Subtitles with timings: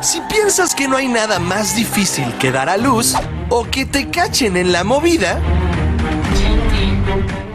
[0.00, 3.14] Si piensas que no hay nada más difícil que dar a luz
[3.48, 5.40] o que te cachen en la movida,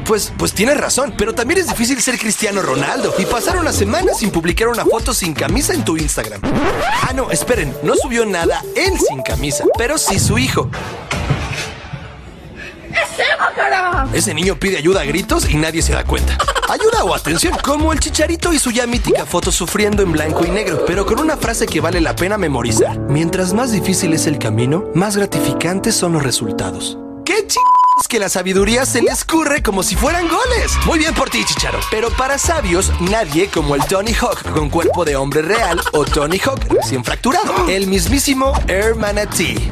[0.05, 4.13] pues, pues tienes razón, pero también es difícil ser Cristiano Ronaldo y pasar una semana
[4.13, 6.41] sin publicar una foto sin camisa en tu Instagram.
[7.01, 10.69] Ah, no, esperen, no subió nada él sin camisa, pero sí su hijo.
[14.13, 16.37] Ese niño pide ayuda a gritos y nadie se da cuenta.
[16.69, 20.51] Ayuda o atención, como el chicharito y su ya mítica foto sufriendo en blanco y
[20.51, 22.99] negro, pero con una frase que vale la pena memorizar.
[22.99, 26.97] Mientras más difícil es el camino, más gratificantes son los resultados.
[27.25, 30.71] ¡Qué chingados que la sabiduría se le escurre como si fueran goles!
[30.85, 31.79] Muy bien por ti, Chicharo.
[31.89, 36.39] Pero para sabios, nadie como el Tony Hawk con cuerpo de hombre real o Tony
[36.39, 37.67] Hawk recién fracturado.
[37.67, 39.71] El mismísimo Air Manatee.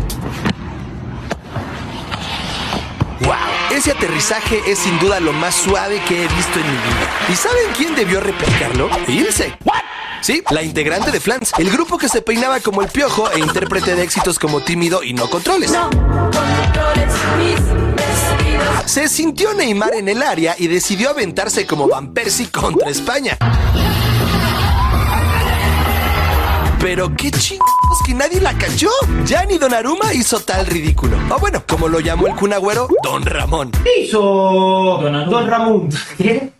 [3.21, 3.60] ¡Wow!
[3.71, 7.09] Ese aterrizaje es sin duda lo más suave que he visto en mi vida.
[7.29, 8.89] ¿Y saben quién debió replicarlo?
[9.07, 9.57] Ilse.
[10.21, 13.95] Sí, la integrante de Flans, el grupo que se peinaba como el piojo e intérprete
[13.95, 15.71] de éxitos como tímido y no controles.
[18.85, 23.37] Se sintió Neymar en el área y decidió aventarse como Van Persie contra España.
[26.81, 28.89] Pero qué chingados que nadie la cachó.
[29.25, 31.15] Ya ni Don Aruma hizo tal ridículo.
[31.29, 33.69] O bueno, como lo llamó el cunagüero, Don Ramón.
[33.83, 35.89] ¿Qué hizo Don Ramón?
[36.17, 36.51] ¿Qué?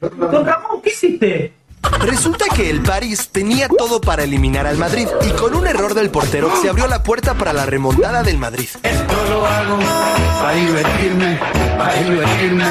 [0.00, 1.52] Don Ramón, ¿qué hiciste?
[2.00, 6.10] Resulta que el París tenía todo para eliminar al Madrid y con un error del
[6.10, 8.68] portero se abrió la puerta para la remontada del Madrid.
[8.82, 9.78] Esto lo hago
[10.40, 11.38] para divertirme,
[11.78, 12.64] para divertirme,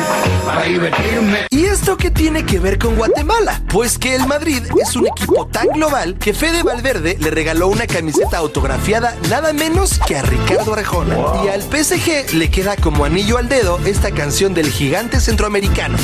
[0.45, 1.37] para divertirme.
[1.49, 3.61] ¿Y esto qué tiene que ver con Guatemala?
[3.69, 7.87] Pues que el Madrid es un equipo tan global que Fede Valverde le regaló una
[7.87, 11.15] camiseta autografiada nada menos que a Ricardo Arjona.
[11.45, 15.97] Y al PSG le queda como anillo al dedo esta canción del gigante centroamericano.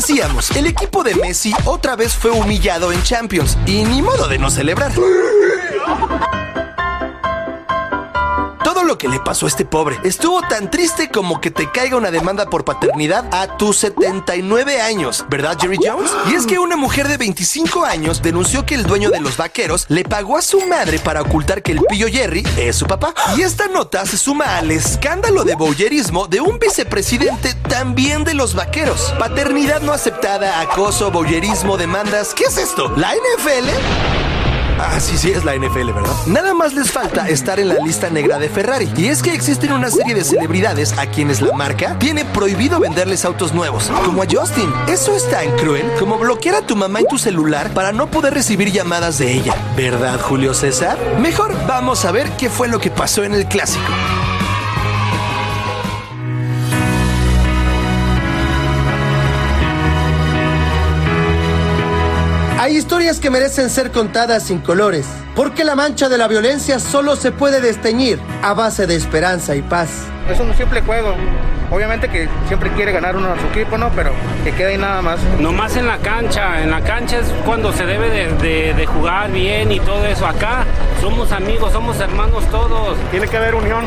[0.00, 4.38] Decíamos, el equipo de Messi otra vez fue humillado en Champions y ni modo de
[4.38, 4.92] no celebrar.
[8.90, 12.10] Lo que le pasó a este pobre estuvo tan triste como que te caiga una
[12.10, 16.10] demanda por paternidad a tus 79 años, ¿verdad Jerry Jones?
[16.28, 19.86] Y es que una mujer de 25 años denunció que el dueño de los vaqueros
[19.88, 23.14] le pagó a su madre para ocultar que el pillo Jerry es su papá.
[23.36, 28.56] Y esta nota se suma al escándalo de boyerismo de un vicepresidente también de los
[28.56, 29.14] vaqueros.
[29.20, 32.34] Paternidad no aceptada, acoso, boyerismo, demandas.
[32.34, 32.92] ¿Qué es esto?
[32.96, 34.29] ¿La NFL?
[34.82, 36.10] Ah, sí, sí, es la NFL, ¿verdad?
[36.26, 38.88] Nada más les falta estar en la lista negra de Ferrari.
[38.96, 43.26] Y es que existen una serie de celebridades a quienes la marca tiene prohibido venderles
[43.26, 44.72] autos nuevos, como a Justin.
[44.88, 48.32] Eso es tan cruel como bloquear a tu mamá en tu celular para no poder
[48.32, 49.54] recibir llamadas de ella.
[49.76, 50.98] ¿Verdad, Julio César?
[51.20, 53.92] Mejor vamos a ver qué fue lo que pasó en el clásico.
[62.60, 67.16] Hay historias que merecen ser contadas sin colores, porque la mancha de la violencia solo
[67.16, 69.88] se puede desteñir a base de esperanza y paz.
[70.30, 71.14] Es un simple juego.
[71.70, 73.88] Obviamente que siempre quiere ganar uno a su equipo, ¿no?
[73.96, 74.10] Pero
[74.44, 75.20] que quede ahí nada más.
[75.38, 76.60] Nomás en la cancha.
[76.62, 80.26] En la cancha es cuando se debe de, de- de jugar bien y todo eso.
[80.26, 80.64] Acá
[81.00, 82.98] somos amigos, somos hermanos todos.
[83.10, 83.84] Tiene que haber unión.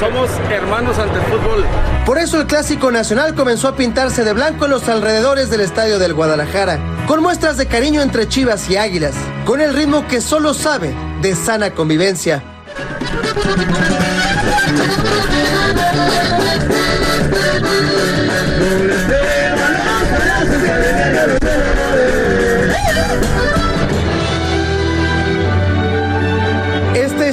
[0.00, 1.64] Somos hermanos ante el fútbol.
[2.04, 5.98] Por eso el Clásico Nacional comenzó a pintarse de blanco en los alrededores del Estadio
[5.98, 6.78] del Guadalajara,
[7.08, 9.14] con muestras de cariño entre Chivas y Águilas,
[9.46, 12.42] con el ritmo que solo sabe de sana convivencia.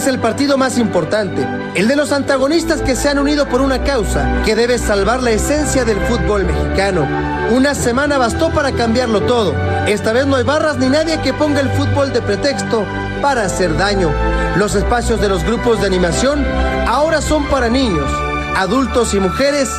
[0.05, 3.83] Es el partido más importante, el de los antagonistas que se han unido por una
[3.83, 7.07] causa que debe salvar la esencia del fútbol mexicano.
[7.51, 9.55] Una semana bastó para cambiarlo todo.
[9.87, 12.85] Esta vez no hay barras ni nadie que ponga el fútbol de pretexto
[13.21, 14.11] para hacer daño.
[14.57, 16.45] Los espacios de los grupos de animación
[16.87, 18.09] ahora son para niños,
[18.55, 19.69] adultos y mujeres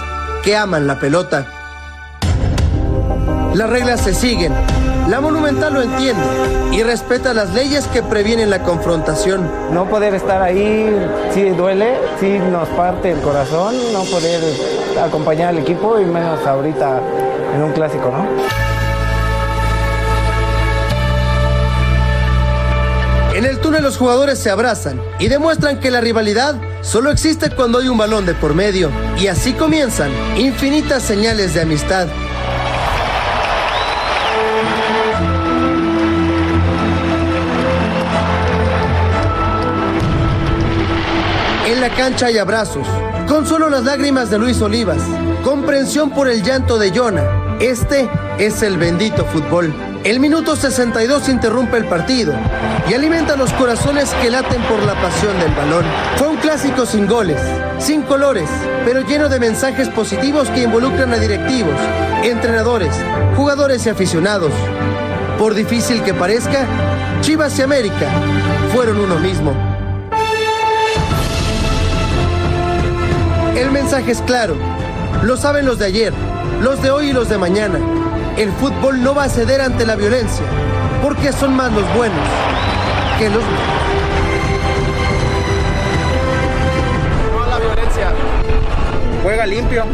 [0.42, 1.46] que aman la pelota.
[3.54, 4.52] Las reglas se siguen.
[5.08, 6.24] La Monumental lo entiende
[6.72, 9.48] y respeta las leyes que previenen la confrontación.
[9.72, 10.90] No poder estar ahí
[11.32, 14.42] sí duele, sí nos parte el corazón, no poder
[15.00, 17.00] acompañar al equipo y menos ahorita
[17.54, 18.26] en un clásico, ¿no?
[23.36, 27.78] En el túnel los jugadores se abrazan y demuestran que la rivalidad solo existe cuando
[27.78, 28.90] hay un balón de por medio.
[29.18, 32.08] Y así comienzan infinitas señales de amistad.
[41.90, 42.86] Cancha hay abrazos,
[43.28, 45.02] consuelo las lágrimas de Luis Olivas,
[45.44, 47.56] comprensión por el llanto de Jonah.
[47.60, 49.72] Este es el bendito fútbol.
[50.04, 52.34] El minuto 62 interrumpe el partido
[52.88, 55.84] y alimenta los corazones que laten por la pasión del balón.
[56.16, 57.40] Fue un clásico sin goles,
[57.78, 58.48] sin colores,
[58.84, 61.78] pero lleno de mensajes positivos que involucran a directivos,
[62.22, 62.94] entrenadores,
[63.36, 64.52] jugadores y aficionados.
[65.38, 66.66] Por difícil que parezca,
[67.20, 68.10] Chivas y América
[68.72, 69.75] fueron uno mismo.
[73.56, 74.54] El mensaje es claro.
[75.22, 76.12] Lo saben los de ayer,
[76.60, 77.78] los de hoy y los de mañana.
[78.36, 80.44] El fútbol no va a ceder ante la violencia,
[81.02, 82.20] porque son más los buenos
[83.18, 83.76] que los malos.
[87.32, 88.12] No a la violencia.
[89.22, 89.84] Juega limpio,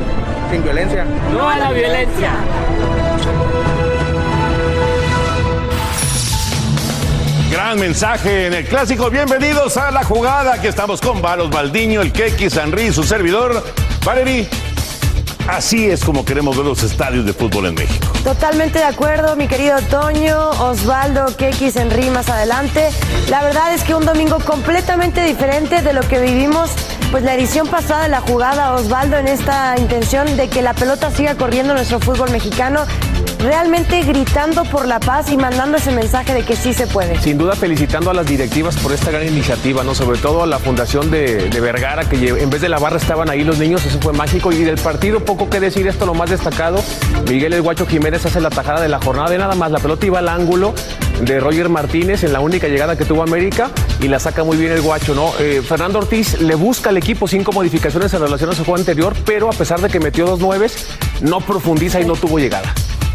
[0.50, 1.06] sin violencia.
[1.32, 2.32] No a la violencia.
[7.52, 9.10] Gran mensaje en el clásico.
[9.10, 13.62] Bienvenidos a la jugada que estamos con Valos Baldiño, el Keki, Sanri, su servidor.
[14.06, 14.49] Valery,
[15.49, 18.10] así es como queremos ver los estadios de fútbol en México.
[18.25, 22.88] Totalmente de acuerdo, mi querido Toño, Osvaldo, Kekis, Henry más adelante.
[23.28, 26.70] La verdad es que un domingo completamente diferente de lo que vivimos,
[27.10, 31.10] pues la edición pasada de la jugada, Osvaldo, en esta intención de que la pelota
[31.10, 32.87] siga corriendo nuestro fútbol mexicano,
[33.42, 37.20] realmente gritando por la paz y mandando ese mensaje de que sí se puede.
[37.20, 39.94] Sin duda felicitando a las directivas por esta gran iniciativa, ¿no?
[39.94, 43.28] Sobre todo a la fundación de, de Vergara, que en vez de la barra estaban
[43.30, 44.52] ahí los niños, eso fue mágico.
[44.52, 46.82] Y del partido, poco que decir, esto lo más destacado.
[47.28, 49.70] Miguel El Guacho Jiménez hace la tajada de la jornada de nada más.
[49.70, 50.74] La pelota iba al ángulo
[51.22, 54.72] de Roger Martínez en la única llegada que tuvo América y la saca muy bien
[54.72, 55.32] el Guacho, ¿no?
[55.38, 59.14] Eh, Fernando Ortiz le busca al equipo cinco modificaciones en relación a su juego anterior,
[59.24, 60.86] pero a pesar de que metió dos nueves,
[61.20, 62.74] no profundiza y no tuvo llegada.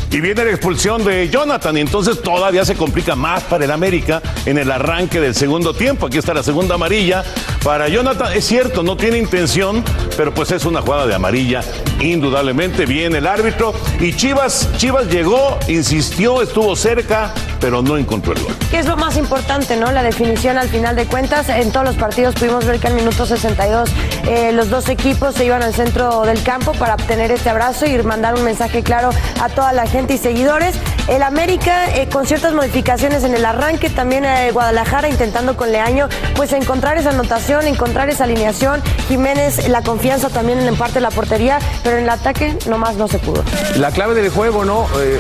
[0.10, 4.22] Y viene la expulsión de Jonathan y entonces todavía se complica más para el América
[4.46, 6.06] en el arranque del segundo tiempo.
[6.08, 7.26] Aquí está la segunda amarilla
[7.68, 8.32] para Jonathan.
[8.32, 9.84] Es cierto, no tiene intención,
[10.16, 11.60] pero pues es una jugada de amarilla.
[12.00, 18.42] Indudablemente viene el árbitro y Chivas, Chivas llegó, insistió, estuvo cerca, pero no encontró el
[18.42, 18.56] gol.
[18.72, 19.92] Que es lo más importante, ¿no?
[19.92, 21.50] La definición al final de cuentas.
[21.50, 23.90] En todos los partidos pudimos ver que al minuto 62
[24.30, 28.02] eh, los dos equipos se iban al centro del campo para obtener este abrazo y
[28.02, 29.10] mandar un mensaje claro
[29.42, 30.78] a toda la gente y seguidores.
[31.08, 36.10] El América eh, con ciertas modificaciones en el arranque, también eh, Guadalajara intentando con Leaño
[36.36, 38.82] pues encontrar esa anotación, encontrar esa alineación.
[39.08, 43.08] Jiménez la confianza también en parte de la portería, pero en el ataque nomás no
[43.08, 43.44] se pudo.
[43.78, 44.84] La clave del juego, ¿no?
[45.00, 45.20] Eh, eh,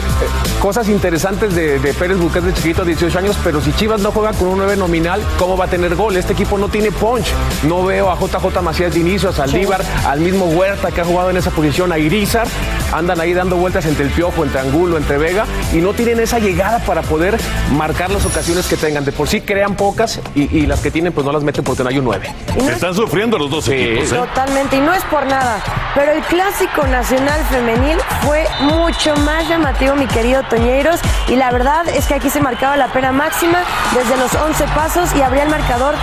[0.60, 4.34] cosas interesantes de, de Pérez Buquet de chiquito, 18 años, pero si Chivas no juega
[4.34, 6.18] con un 9 nominal, ¿cómo va a tener gol?
[6.18, 7.28] Este equipo no tiene punch.
[7.64, 11.30] No veo a JJ Macías de inicio, a Saldívar, al mismo Huerta que ha jugado
[11.30, 12.48] en esa posición, a Irizar.
[12.92, 16.40] Andan ahí dando vueltas entre el Piojo, entre Angulo, entre Vega, y no tienen esa
[16.40, 17.38] llegada para poder
[17.72, 19.06] marcar las ocasiones que tengan.
[19.06, 21.84] De por sí crean pocas y, y las que tienen, pues no las meten porque
[21.84, 22.34] no hay un 9.
[22.70, 24.12] Están sufriendo los dos equipos.
[24.12, 24.16] ¿eh?
[24.16, 25.62] Totalmente, y no es por nada,
[25.96, 31.88] pero el clásico nacional femenil fue mucho más llamativo, mi querido Toñeiros, y la verdad
[31.90, 35.50] es que aquí se marcaba la pena máxima desde los 11 pasos y abría el
[35.50, 35.96] marcador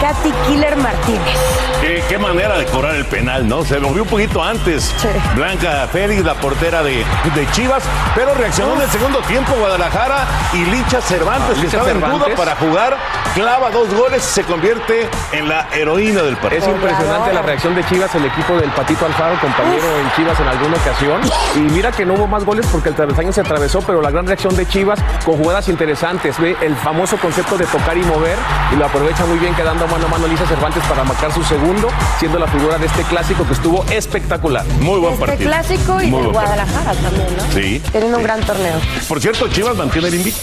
[0.00, 1.36] Katy Killer Martínez.
[1.80, 3.64] Qué, qué manera de cobrar el penal, ¿no?
[3.64, 4.94] Se movió un poquito antes.
[5.34, 7.04] Blanca Félix, la portera de,
[7.34, 7.82] de Chivas,
[8.14, 12.26] pero reaccionó en el segundo tiempo Guadalajara y Licha Cervantes, que Licha estaba en duda
[12.36, 12.96] para jugar,
[13.34, 16.62] clava dos goles y se convierte en la heroína del partido.
[16.62, 20.48] Es impresionante la reacción de Chivas, el equipo del Patito Alfaro, compañero en Chivas en
[20.48, 21.20] alguna ocasión.
[21.56, 24.26] Y mira que no hubo más goles porque el travesaño se atravesó, pero la gran
[24.26, 26.38] reacción de Chivas con jugadas interesantes.
[26.38, 28.36] Ve el famoso concepto de tocar y mover
[28.72, 31.88] y lo aprovecha muy bien quedando mano a mano Elisa Cervantes para marcar su segundo,
[32.18, 34.64] siendo la figura de este clásico que estuvo espectacular.
[34.80, 35.50] Muy buen Este partido.
[35.50, 36.64] clásico y Muy de buen partido.
[36.66, 37.52] Guadalajara también, ¿no?
[37.52, 37.82] Sí.
[37.92, 38.78] Teniendo un gran torneo.
[39.08, 40.40] Por cierto, Chivas mantiene el invicto.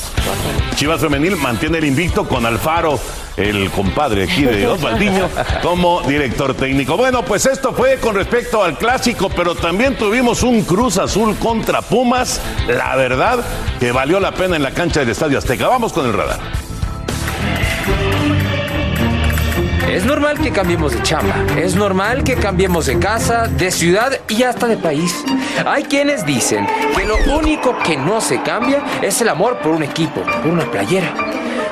[0.76, 3.00] Chivas Femenil mantiene el invicto con Alfaro,
[3.38, 5.30] el compadre aquí de Osvaldiño,
[5.62, 6.98] como director técnico.
[6.98, 11.82] Bueno, pues esto fue con respecto al clásico, pero también tuvimos un Cruz Azul contra
[11.82, 12.42] Pumas.
[12.68, 13.40] La verdad
[13.80, 15.68] que valió la pena en la cancha del Estadio Azteca.
[15.68, 16.40] Vamos con el radar.
[19.88, 24.44] Es normal que cambiemos de chamba, es normal que cambiemos de casa, de ciudad y
[24.44, 25.24] hasta de país.
[25.66, 29.84] Hay quienes dicen que lo único que no se cambia es el amor por un
[29.84, 31.14] equipo, por una playera.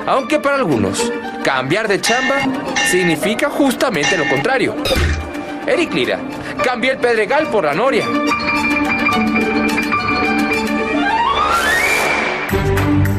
[0.08, 1.12] Aunque para algunos,
[1.44, 2.36] cambiar de chamba
[2.90, 4.76] significa justamente lo contrario.
[5.68, 6.20] Eric Lira
[6.64, 8.06] cambió el Pedregal por la Noria.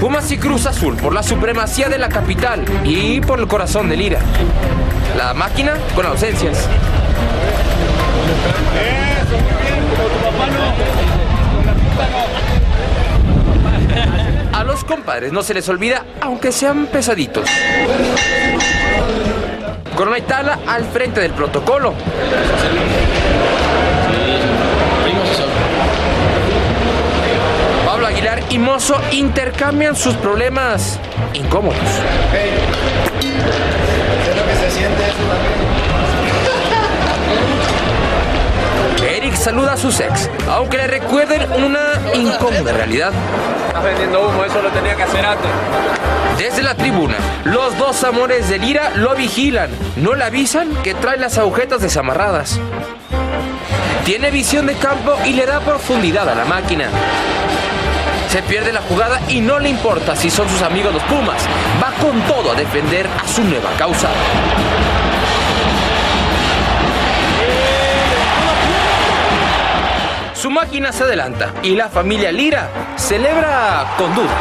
[0.01, 3.97] Pumas y Cruz Azul por la supremacía de la capital y por el corazón de
[3.97, 4.21] Lira.
[5.17, 6.69] La máquina con ausencias.
[14.53, 17.49] A los compadres no se les olvida, aunque sean pesaditos.
[19.97, 21.95] Corona Itala al frente del protocolo.
[28.51, 30.99] Y Mozo intercambian sus problemas
[31.35, 31.79] incómodos.
[39.09, 43.13] Eric saluda a sus ex, aunque le recuerden una incómoda realidad.
[43.69, 45.51] Estás vendiendo humo, eso lo tenía que hacer antes.
[46.39, 49.71] Desde la tribuna, los dos amores de Lira lo vigilan.
[49.97, 52.61] No le avisan que trae las agujetas desamarradas.
[54.05, 56.89] Tiene visión de campo y le da profundidad a la máquina.
[58.37, 61.43] Se pierde la jugada y no le importa si son sus amigos los Pumas.
[61.83, 64.11] Va con todo a defender a su nueva causa.
[70.35, 74.35] Su máquina se adelanta y la familia Lira celebra con duda.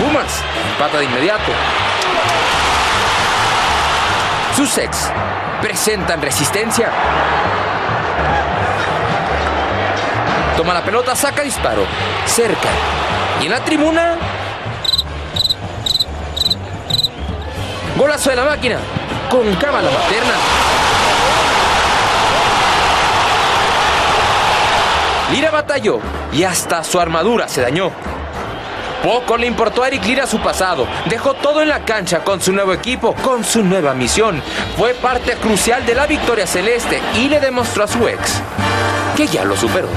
[0.00, 0.42] Pumas,
[0.76, 1.52] pata de inmediato.
[4.56, 5.08] Sus ex
[5.60, 6.90] presentan resistencia.
[10.62, 11.84] Toma la pelota, saca disparo.
[12.24, 12.68] Cerca.
[13.40, 14.14] Y en la tribuna.
[17.96, 18.78] Golazo de la máquina.
[19.28, 20.34] Con cámara materna.
[25.32, 25.98] Lira batalló
[26.32, 27.90] y hasta su armadura se dañó.
[29.02, 30.86] Poco le importó a Eric Lira su pasado.
[31.06, 34.40] Dejó todo en la cancha con su nuevo equipo, con su nueva misión.
[34.78, 38.40] Fue parte crucial de la victoria celeste y le demostró a su ex
[39.16, 39.88] que ya lo superó.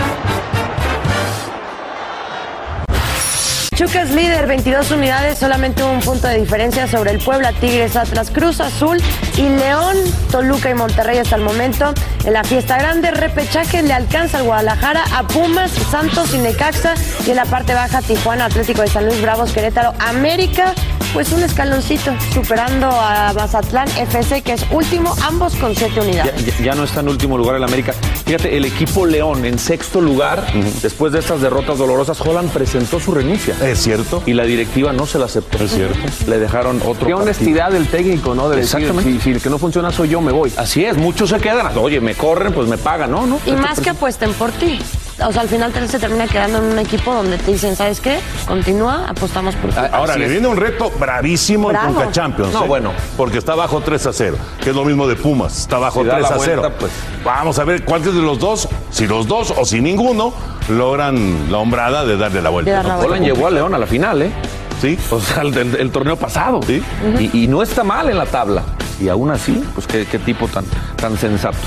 [3.75, 8.31] Chuca es líder, 22 unidades, solamente un punto de diferencia sobre el Puebla, Tigres, Atlas,
[8.31, 9.01] Cruz Azul
[9.35, 9.97] y León,
[10.31, 11.93] Toluca y Monterrey hasta el momento.
[12.23, 16.93] En la fiesta grande, repechaje le alcanza al Guadalajara, a Pumas, Santos y Necaxa
[17.27, 20.73] y en la parte baja Tijuana, Atlético de San Luis, Bravos, Querétaro, América,
[21.15, 26.45] pues un escaloncito, superando a Mazatlán FC que es último, ambos con siete unidades.
[26.45, 27.93] ya- ya no está en último lugar en la América.
[28.25, 30.45] Fíjate, el equipo León en sexto lugar,
[30.83, 33.55] después de estas derrotas dolorosas, Holland presentó su renuncia.
[33.63, 34.21] Es cierto.
[34.25, 35.63] Y la directiva no se la aceptó.
[35.63, 35.97] Es cierto.
[36.27, 36.91] Le dejaron otro.
[36.93, 37.17] Qué partido.
[37.17, 38.49] honestidad del técnico, ¿no?
[38.49, 39.11] De decir, Exactamente.
[39.13, 40.51] si, si el que no funciona soy yo, me voy.
[40.57, 41.77] Así es, muchos se quedan.
[41.77, 43.25] Oye, me corren, pues me pagan, ¿no?
[43.25, 44.79] no Y más que apuesten por ti.
[45.23, 48.01] O sea, al final te- se termina quedando en un equipo donde te dicen, ¿sabes
[48.01, 48.19] qué?
[48.47, 49.77] Continúa, apostamos por ti.
[49.91, 51.87] Ahora le viene un reto bravísimo Bravo.
[51.87, 52.51] en Conca Champions.
[52.51, 52.67] No, ¿eh?
[52.67, 52.91] bueno.
[53.15, 55.57] Porque está bajo 3 a 0, que es lo mismo de Pumas.
[55.59, 56.61] Está bajo Si da 3 la a 0.
[56.61, 56.91] vuelta, pues.
[57.23, 60.33] Vamos a ver cuántos de los dos, si los dos o si ninguno,
[60.69, 62.83] logran la hombrada de darle la vuelta.
[62.83, 62.99] ¿no?
[62.99, 64.31] Holland llevó a León a la final, ¿eh?
[64.81, 64.97] Sí.
[65.09, 66.59] O sea, el, el- el torneo pasado.
[66.67, 66.83] Sí.
[67.19, 68.63] y, y no está mal en la tabla.
[68.99, 70.65] Y aún así, pues qué, qué tipo tan,
[70.97, 71.57] tan sensato.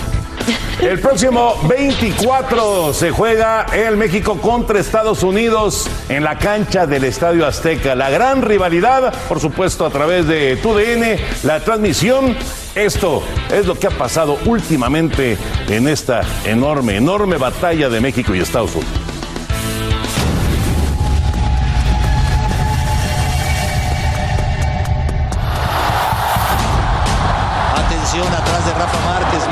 [0.81, 7.47] El próximo 24 se juega el México contra Estados Unidos en la cancha del Estadio
[7.47, 7.97] Azteca.
[7.97, 12.37] La gran rivalidad, por supuesto, a través de TUDN, la transmisión.
[12.77, 15.37] Esto es lo que ha pasado últimamente
[15.69, 19.08] en esta enorme, enorme batalla de México y Estados Unidos.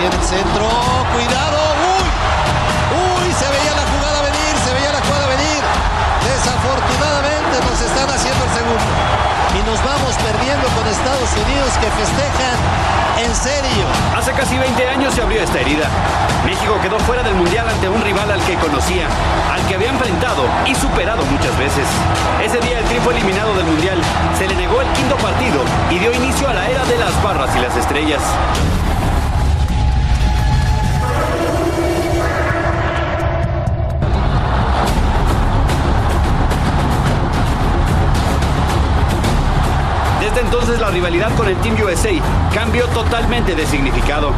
[0.09, 0.67] viene el centro.
[1.15, 1.59] ¡Cuidado!
[1.99, 2.07] ¡Uy!
[2.95, 3.27] ¡Uy!
[3.35, 5.63] Se veía la jugada venir, se veía la jugada venir.
[6.23, 8.93] Desafortunadamente nos están haciendo el segundo.
[9.57, 12.57] Y nos vamos perdiendo con Estados Unidos que festejan
[13.19, 13.87] en serio.
[14.15, 15.89] Hace casi 20 años se abrió esta herida.
[16.45, 19.09] México quedó fuera del Mundial ante un rival al que conocía,
[19.51, 21.87] al que había enfrentado y superado muchas veces.
[22.45, 23.99] Ese día el tri fue eliminado del Mundial,
[24.39, 27.51] se le negó el quinto partido y dio inicio a la era de las barras
[27.57, 28.23] y las estrellas.
[40.41, 42.11] Entonces la rivalidad con el Team USA
[42.55, 44.33] cambió totalmente de significado.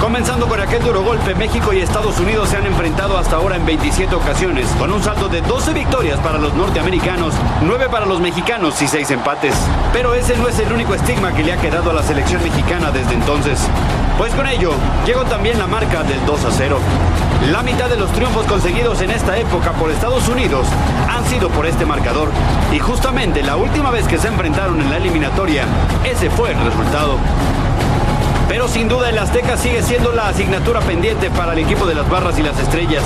[0.00, 3.66] Comenzando con aquel duro golpe, México y Estados Unidos se han enfrentado hasta ahora en
[3.66, 8.80] 27 ocasiones, con un saldo de 12 victorias para los norteamericanos, 9 para los mexicanos
[8.82, 9.54] y 6 empates.
[9.92, 12.90] Pero ese no es el único estigma que le ha quedado a la selección mexicana
[12.90, 13.60] desde entonces.
[14.18, 14.72] Pues con ello,
[15.06, 16.78] llegó también la marca del 2 a 0.
[17.52, 20.66] La mitad de los triunfos conseguidos en esta época por Estados Unidos
[21.08, 22.28] han sido por este marcador.
[22.72, 25.64] Y justamente la última vez que se enfrentaron en la eliminatoria,
[26.04, 27.16] ese fue el resultado.
[28.48, 32.08] Pero sin duda el Azteca sigue siendo la asignatura pendiente para el equipo de las
[32.10, 33.04] barras y las estrellas.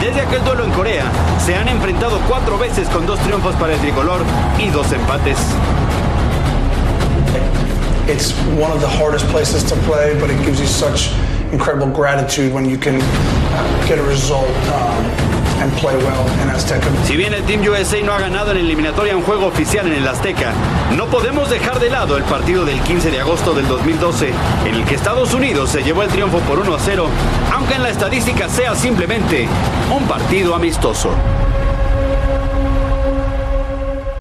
[0.00, 1.04] Desde aquel duelo en Corea,
[1.44, 4.22] se han enfrentado cuatro veces con dos triunfos para el tricolor
[4.58, 5.36] y dos empates.
[8.08, 11.10] It's one of the hardest places to play, but it gives you such
[11.50, 15.04] incredible gratitude when you can uh, get a result um,
[15.58, 16.86] and play well in Azteca.
[17.04, 20.06] Si bien el Team USA no ha ganado en eliminatoria un juego oficial en el
[20.06, 20.52] Azteca,
[20.96, 24.30] no podemos dejar de lado el partido del 15 de agosto del 2012,
[24.66, 27.08] en el que Estados Unidos se llevó el triunfo por 1 a 0,
[27.54, 29.48] aunque en la estadística sea simplemente
[29.90, 31.10] un partido amistoso.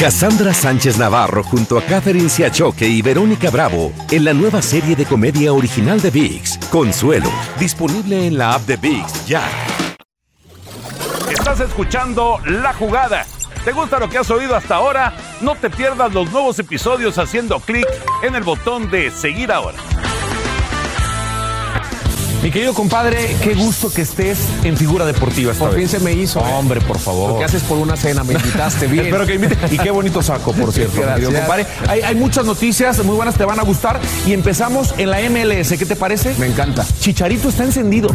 [0.00, 5.04] Cassandra Sánchez Navarro junto a Catherine Siachoque y Verónica Bravo en la nueva serie de
[5.04, 9.46] comedia original de VIX, Consuelo, disponible en la app de VIX ya.
[11.30, 13.26] Estás escuchando La Jugada.
[13.62, 15.12] ¿Te gusta lo que has oído hasta ahora?
[15.42, 17.86] No te pierdas los nuevos episodios haciendo clic
[18.22, 19.76] en el botón de seguir ahora.
[22.42, 25.90] Mi querido compadre, qué gusto que estés en figura deportiva esta Por fin vez.
[25.90, 26.40] se me hizo.
[26.40, 26.52] ¿eh?
[26.54, 27.32] Hombre, por favor.
[27.32, 29.04] Lo que haces por una cena, me invitaste bien.
[29.06, 29.56] Espero que invite.
[29.70, 31.66] Y qué bonito saco, por cierto, mi querido compadre.
[31.86, 34.00] Hay, hay muchas noticias muy buenas, te van a gustar.
[34.26, 35.68] Y empezamos en la MLS.
[35.78, 36.34] ¿Qué te parece?
[36.38, 36.86] Me encanta.
[37.00, 38.08] Chicharito está encendido.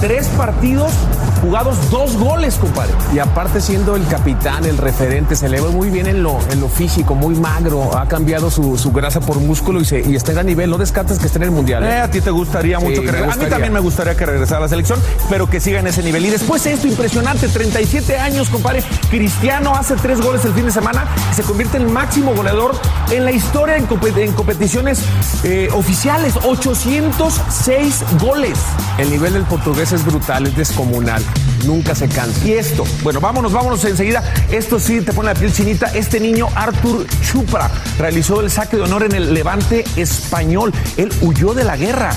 [0.00, 0.92] Tres partidos
[1.40, 2.92] jugados, dos goles, compadre.
[3.14, 6.60] Y aparte siendo el capitán, el referente, se le ve muy bien en lo, en
[6.60, 7.96] lo físico, muy magro.
[7.96, 10.70] Ha cambiado su, su grasa por músculo y, se, y está en gran nivel.
[10.70, 11.82] No descartas que esté en el Mundial.
[11.84, 11.88] ¿eh?
[11.96, 13.32] Eh, a ti te gustaría Sí, mucho que regrese.
[13.32, 16.02] A mí también me gustaría que regresara a la selección, pero que siga en ese
[16.02, 16.24] nivel.
[16.26, 18.82] Y después esto impresionante, 37 años, compadre.
[19.10, 22.72] Cristiano hace tres goles el fin de semana y se convierte en el máximo goleador
[23.10, 25.02] en la historia en competiciones
[25.44, 26.34] eh, oficiales.
[26.42, 28.58] 806 goles.
[28.98, 31.22] El nivel del portugués es brutal, es descomunal.
[31.66, 32.44] Nunca se cansa.
[32.46, 34.22] Y esto, bueno, vámonos, vámonos enseguida.
[34.50, 35.86] Esto sí te pone la piel chinita.
[35.94, 40.72] Este niño, Artur Chupra, realizó el saque de honor en el levante español.
[40.96, 42.12] Él huyó de la guerra.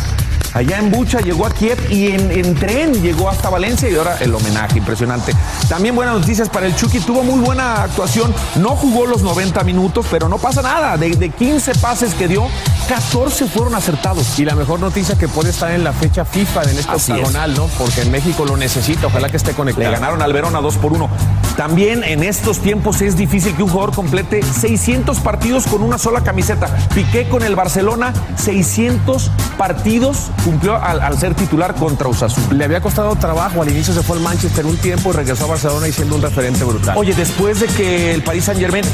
[0.53, 4.17] Allá en Bucha llegó a Kiev y en, en tren llegó hasta Valencia y ahora
[4.19, 5.33] el homenaje, impresionante.
[5.67, 10.05] También buenas noticias para el Chucky, tuvo muy buena actuación, no jugó los 90 minutos,
[10.11, 10.95] pero no pasa nada.
[10.97, 12.47] De, de 15 pases que dio,
[12.87, 14.37] 14 fueron acertados.
[14.39, 17.17] Y la mejor noticia que puede estar en la fecha FIFA en este Así es.
[17.19, 17.67] octagonal, ¿no?
[17.77, 19.07] Porque en México lo necesita.
[19.07, 19.85] Ojalá que esté conectado.
[19.89, 21.09] Le ganaron al Verona 2 por 1.
[21.57, 26.21] También en estos tiempos es difícil que un jugador complete 600 partidos con una sola
[26.21, 26.67] camiseta.
[26.93, 32.53] Piqué con el Barcelona 600 partidos cumplió al, al ser titular contra Osasuna.
[32.53, 33.61] Le había costado trabajo.
[33.61, 36.21] Al inicio se fue al Manchester un tiempo y regresó a Barcelona y siendo un
[36.21, 36.97] referente brutal.
[36.97, 38.85] Oye, después de que el Paris Saint Germain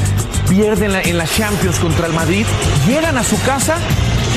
[0.48, 2.44] pierde en la, en la Champions contra el Madrid,
[2.86, 3.76] llegan a su casa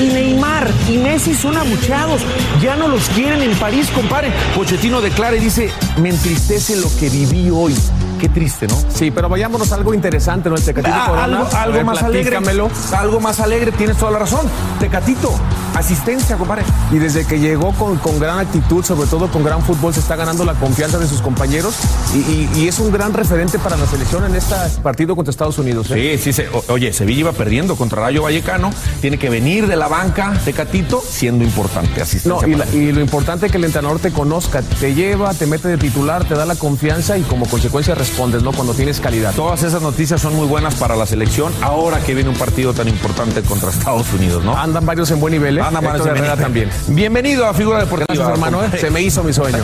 [0.02, 2.22] y Neymar y Messi son abucheados.
[2.62, 4.32] Ya no los quieren en París, compadre.
[4.56, 7.76] Pochettino declara y dice, me entristece lo que viví hoy.
[8.24, 8.78] Qué triste, ¿no?
[8.88, 10.56] Sí, pero vayámonos a algo interesante, ¿no?
[10.56, 11.24] El Tecatito Ah, Corona.
[11.26, 12.38] algo, A algo ver, más alegre.
[12.98, 14.46] Algo más alegre, tienes toda la razón.
[14.80, 15.30] Tecatito,
[15.76, 16.64] asistencia, compadre.
[16.94, 20.16] Y desde que llegó con, con gran actitud, sobre todo con gran fútbol, se está
[20.16, 21.76] ganando la confianza de sus compañeros
[22.16, 25.58] y, y- y es un gran referente para la selección en este partido contra Estados
[25.58, 25.88] Unidos.
[25.92, 26.18] ¿eh?
[26.18, 29.76] Sí, sí, se- o- oye, Sevilla iba perdiendo contra Rayo Vallecano, tiene que venir de
[29.76, 32.48] la banca Tecatito siendo importante No, asistencia.
[32.48, 35.46] y, la- para- y lo importante es que el entrenador te conozca, te lleva, te
[35.46, 38.52] mete de titular, te da la confianza y como consecuencia respondes, ¿no?
[38.52, 39.34] Cuando tienes calidad.
[39.34, 42.88] Todas esas noticias son muy buenas para la selección ahora que viene un partido tan
[42.88, 44.56] importante contra Estados Unidos, ¿no?
[44.56, 45.62] Andan varios en buen nivel, ¿eh?
[45.62, 46.40] Andan varios en buen nivel.
[46.40, 46.70] también.
[46.90, 48.06] Bienvenido a Figura Deportiva.
[48.14, 48.64] Gracias, hermano.
[48.64, 48.70] ¿eh?
[48.80, 49.64] Se me hizo mi sueño.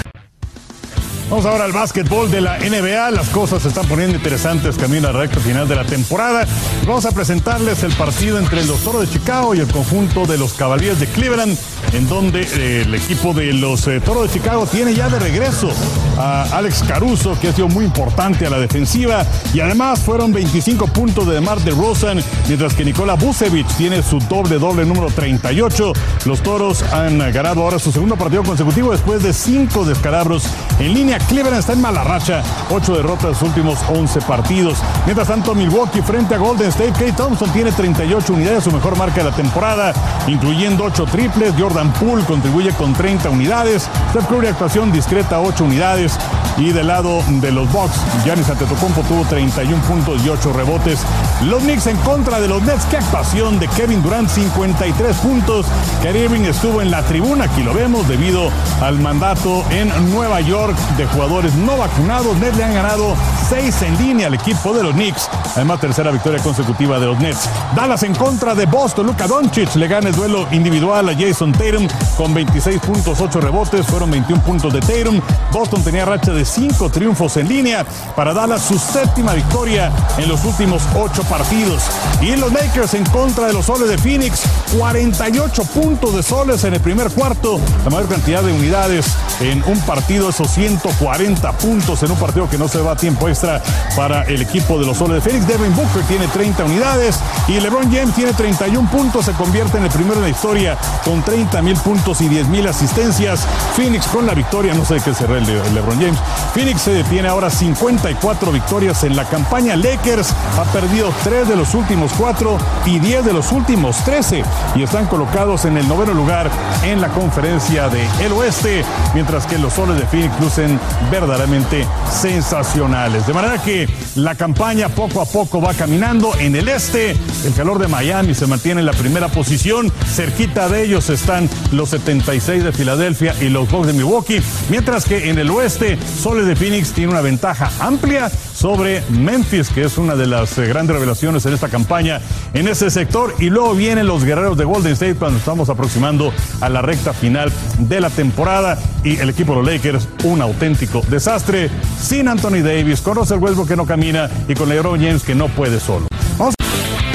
[1.30, 3.12] Vamos ahora al básquetbol de la NBA.
[3.12, 6.48] Las cosas se están poniendo interesantes camino a la recta final de la temporada.
[6.88, 10.54] Vamos a presentarles el partido entre los Toros de Chicago y el conjunto de los
[10.54, 11.56] Cavaliers de Cleveland,
[11.94, 15.70] en donde eh, el equipo de los eh, Toros de Chicago tiene ya de regreso
[16.18, 19.24] a Alex Caruso, que ha sido muy importante a la defensiva.
[19.54, 24.18] Y además fueron 25 puntos de Demar de Rosen, mientras que Nikola Vucevic tiene su
[24.18, 25.94] doble doble número 38.
[26.26, 30.44] Los Toros han ganado ahora su segundo partido consecutivo después de cinco descalabros
[30.80, 31.19] en línea.
[31.28, 34.80] Cleveland está en mala racha, ocho derrotas en los últimos 11 partidos.
[35.06, 39.24] Mientras tanto, Milwaukee frente a Golden State, Kate Thompson tiene 38 unidades, su mejor marca
[39.24, 39.94] de la temporada,
[40.28, 41.54] incluyendo 8 triples.
[41.58, 43.90] Jordan Poole contribuye con 30 unidades.
[44.12, 46.18] Steph Curry actuación discreta, 8 unidades.
[46.60, 47.96] Y del lado de los Bucks,
[48.26, 51.00] Giannis Antetokounmpo tuvo 31 puntos y 8 rebotes.
[51.46, 55.66] Los Knicks en contra de los Nets, qué actuación de Kevin Durant, 53 puntos.
[56.04, 58.50] Kyrie estuvo en la tribuna, aquí lo vemos, debido
[58.82, 62.38] al mandato en Nueva York de jugadores no vacunados.
[62.38, 63.16] Nets le han ganado
[63.50, 65.30] 6 en línea al equipo de los Knicks.
[65.56, 67.50] Además, tercera victoria consecutiva de los Nets.
[67.74, 69.08] Dallas en contra de Boston.
[69.08, 73.86] Luka Doncic le gana el duelo individual a Jason Tatum con 26 puntos, 8 rebotes.
[73.86, 75.22] Fueron 21 puntos de Tatum.
[75.54, 77.86] Boston tenía racha de 5 triunfos en línea.
[78.16, 81.84] Para Dallas, su séptima victoria en los últimos 8 partidos.
[82.22, 84.42] Y los Lakers en contra de los Soles de Phoenix.
[84.78, 87.60] 48 puntos de Soles en el primer cuarto.
[87.84, 89.06] La mayor cantidad de unidades
[89.40, 93.28] en un partido, esos 140 puntos en un partido que no se va a tiempo
[93.30, 93.62] extra
[93.96, 95.48] para el equipo de los Soles de Phoenix.
[95.48, 99.26] Devin Booker tiene 30 unidades y LeBron James tiene 31 puntos.
[99.26, 102.68] Se convierte en el primero en la historia con 30 mil puntos y 10 mil
[102.68, 103.42] asistencias.
[103.76, 106.18] Phoenix con la victoria, no sé qué cerré el, de- LeBron James.
[106.54, 109.76] Phoenix se detiene ahora 54 victorias en la campaña.
[109.76, 114.44] Lakers ha perdido 3 de los últimos 4 y 10 de los últimos 13
[114.76, 116.50] y están colocados en el noveno lugar
[116.84, 120.80] en la conferencia de el oeste, mientras que los soles de Phoenix lucen
[121.12, 123.26] verdaderamente sensacionales.
[123.28, 127.16] De manera que la campaña poco a poco va caminando en el este.
[127.46, 129.92] El calor de Miami se mantiene en la primera posición.
[130.08, 135.30] Cerquita de ellos están los 76 de Filadelfia y los Bucks de Milwaukee, mientras que
[135.30, 140.18] en el oeste, Soles de Phoenix tiene una ventaja amplia sobre Memphis, que es una
[140.18, 142.20] de las eh, grandes revelaciones en esta campaña
[142.54, 143.34] en ese sector.
[143.40, 147.54] Y luego vienen los guerreros de Golden State cuando estamos aproximando a la recta final
[147.78, 148.78] de la temporada.
[149.06, 151.70] Y el equipo de los Lakers, un auténtico desastre,
[152.02, 155.48] sin Anthony Davis, con Russell Westbrook que no camina y con LeBron James que no
[155.48, 156.06] puede solo.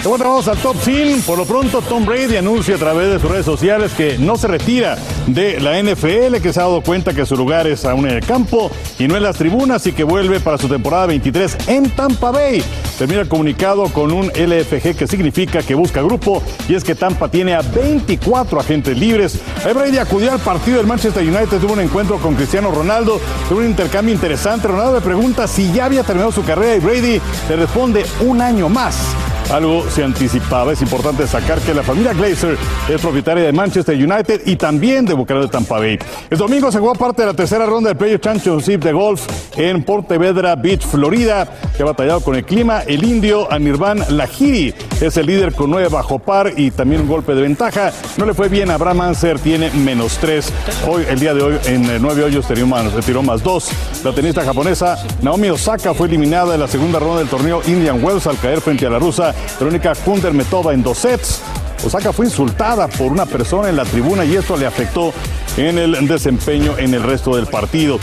[0.04, 1.22] De vuelta vamos al top 100.
[1.22, 4.48] Por lo pronto, Tom Brady anuncia a través de sus redes sociales que no se
[4.48, 8.16] retira de la NFL, que se ha dado cuenta que su lugar es aún en
[8.16, 11.88] el campo y no en las tribunas y que vuelve para su temporada 23 en
[11.88, 12.62] Tampa Bay.
[12.98, 17.30] Termina el comunicado con un LFG que significa que busca grupo y es que Tampa
[17.30, 19.40] tiene a 24 agentes libres.
[19.64, 23.66] Brady acudió al partido del Manchester United, tuvo un encuentro con Cristiano Ronaldo, tuvo un
[23.66, 24.68] intercambio interesante.
[24.68, 28.68] Ronaldo le pregunta si ya había terminado su carrera y Brady le responde un año
[28.68, 29.14] más.
[29.52, 30.72] Algo se anticipaba.
[30.72, 32.56] Es importante destacar que la familia Glazer
[32.88, 35.98] es propietaria de Manchester United y también de Bucaramanga de Tampa Bay.
[36.30, 39.26] El domingo se jugó parte de la tercera ronda del Player Championship de golf
[39.56, 42.82] en Portevedra Beach, Florida, que ha batallado con el clima.
[42.86, 47.34] El indio Anirban Lahiri es el líder con nueve bajo par y también un golpe
[47.34, 47.92] de ventaja.
[48.16, 50.52] No le fue bien a Abraham Anser, tiene menos tres.
[50.88, 53.70] Hoy, el día de hoy, en nueve hoyos tiró más, tiró más dos.
[54.02, 58.26] La tenista japonesa Naomi Osaka fue eliminada en la segunda ronda del torneo Indian Wells
[58.26, 61.40] al caer frente a la rusa Verónica Kundermetova en dos sets.
[61.84, 65.12] Osaka fue insultada por una persona en la tribuna y esto le afectó
[65.56, 67.98] en el desempeño en el resto del partido.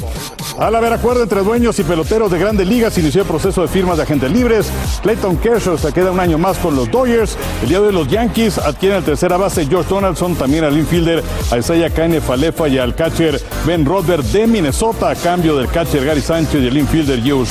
[0.60, 3.98] Al haber acuerdo entre dueños y peloteros de grandes ligas, inició el proceso de firmas
[3.98, 4.72] de agentes libres.
[5.02, 7.38] Clayton Kershaw se queda un año más con los Dodgers.
[7.64, 11.24] El día de hoy los Yankees adquieren el tercera base George Donaldson, también al infielder
[11.52, 16.06] a Isaiah Kane Falefa y al catcher Ben Rodber de Minnesota a cambio del catcher
[16.06, 17.46] Gary Sánchez y el infielder Joe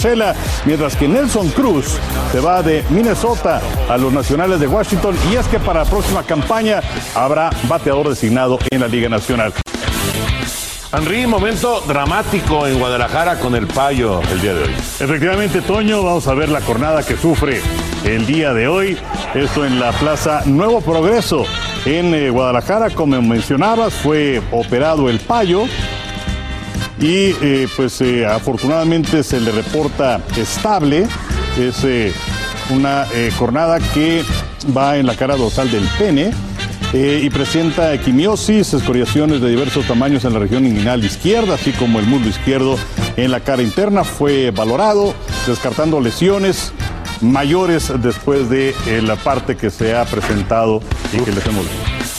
[0.64, 1.96] mientras que Nelson Cruz
[2.32, 6.22] se va de Minnesota a los Nacionales de Washington y es que para la próxima
[6.22, 6.80] campaña
[7.14, 9.52] habrá bateador designado en la Liga Nacional.
[10.92, 14.74] Henry, momento dramático en Guadalajara con el payo el día de hoy.
[14.98, 17.60] Efectivamente, Toño, vamos a ver la jornada que sufre
[18.04, 18.98] el día de hoy.
[19.32, 21.44] Esto en la Plaza Nuevo Progreso
[21.84, 25.62] en eh, Guadalajara, como mencionabas, fue operado el payo.
[26.98, 31.06] Y eh, pues eh, afortunadamente se le reporta estable.
[31.56, 31.86] Es
[32.68, 33.06] una
[33.38, 34.24] jornada que
[34.76, 36.32] va en la cara dorsal del pene.
[36.92, 42.00] Eh, y presenta equimiosis, escoriaciones de diversos tamaños en la región inguinal izquierda, así como
[42.00, 42.76] el muslo izquierdo
[43.16, 44.02] en la cara interna.
[44.02, 45.14] Fue valorado,
[45.46, 46.72] descartando lesiones
[47.20, 50.80] mayores después de eh, la parte que se ha presentado
[51.12, 51.66] y que les hemos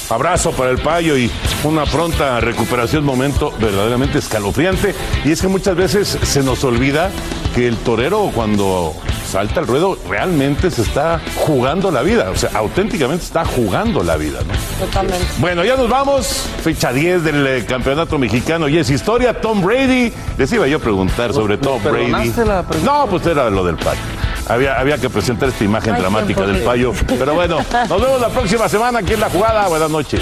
[0.10, 1.31] abrazo para el payo y
[1.63, 4.93] una pronta recuperación, momento verdaderamente escalofriante.
[5.25, 7.12] Y es que muchas veces se nos olvida
[7.55, 8.93] que el torero cuando
[9.32, 14.17] salta el ruedo realmente se está jugando la vida, o sea, auténticamente está jugando la
[14.17, 14.86] vida, ¿no?
[14.86, 15.26] Totalmente.
[15.38, 16.48] Bueno, ya nos vamos.
[16.62, 19.39] Fecha 10 del eh, campeonato mexicano y es historia.
[19.39, 20.12] Tom Brady.
[20.38, 22.12] Les iba yo a preguntar sobre Tom Brady.
[22.12, 22.91] perdonaste la pregunta?
[22.91, 24.02] No, pues era lo del payo.
[24.50, 26.91] Había, había que presentar esta imagen Ay, dramática del payo.
[27.08, 29.70] Pero bueno, nos vemos la próxima semana aquí en La Jugada.
[29.70, 30.20] Buenas noches.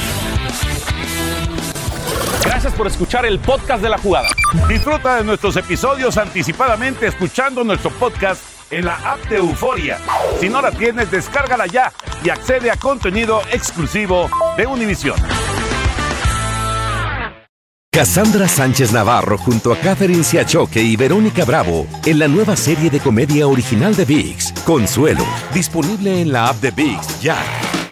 [2.45, 4.27] Gracias por escuchar el podcast de la jugada.
[4.67, 9.97] Disfruta de nuestros episodios anticipadamente escuchando nuestro podcast en la app de Euforia.
[10.39, 11.91] Si no la tienes, descárgala ya
[12.23, 15.15] y accede a contenido exclusivo de Univision.
[17.91, 22.99] Cassandra Sánchez Navarro junto a Catherine Siachoque y Verónica Bravo en la nueva serie de
[22.99, 27.68] comedia original de VIX, Consuelo, disponible en la app de VIX ya.